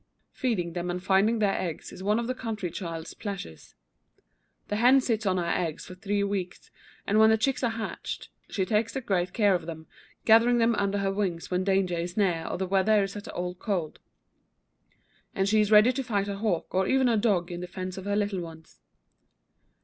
Feeding 0.31 0.73
them 0.73 0.89
and 0.89 1.03
finding 1.03 1.37
their 1.37 1.53
eggs 1.53 1.91
is 1.91 2.01
one 2.01 2.17
of 2.17 2.25
the 2.25 2.33
country 2.33 2.71
child's 2.71 3.13
pleasures. 3.13 3.75
The 4.67 4.77
hen 4.77 4.99
sits 4.99 5.27
on 5.27 5.37
her 5.37 5.45
eggs 5.45 5.85
for 5.85 5.93
three 5.93 6.23
weeks; 6.23 6.71
and 7.05 7.19
when 7.19 7.29
the 7.29 7.37
chicks 7.37 7.61
are 7.63 7.69
hatched, 7.69 8.29
she 8.49 8.65
takes 8.65 8.95
the 8.95 9.01
greatest 9.01 9.33
care 9.35 9.53
of 9.53 9.67
them, 9.67 9.85
gathering 10.25 10.57
them 10.57 10.73
under 10.73 10.97
her 10.97 11.11
wings 11.13 11.51
when 11.51 11.63
danger 11.63 11.95
is 11.97 12.17
near 12.17 12.47
or 12.49 12.57
the 12.57 12.65
weather 12.65 13.03
is 13.03 13.15
at 13.15 13.27
all 13.27 13.53
cold; 13.53 13.99
and 15.35 15.47
she 15.47 15.61
is 15.61 15.69
ready 15.69 15.93
to 15.93 16.03
fight 16.03 16.27
a 16.27 16.37
hawk 16.37 16.73
or 16.73 16.87
even 16.87 17.07
a 17.07 17.15
dog 17.15 17.51
in 17.51 17.61
defence 17.61 17.95
of 17.95 18.05
her 18.05 18.15
little 18.15 18.41
ones. 18.41 18.79